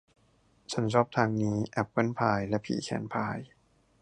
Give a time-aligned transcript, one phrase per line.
[0.73, 3.37] ฉันชอบทางนี้แอบเปิ้ลพายและผีแคนพาย